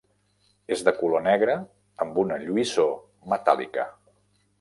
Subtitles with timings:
[0.75, 1.57] És de color negre
[2.05, 2.89] amb una lluïssor
[3.35, 3.87] metàl·lica.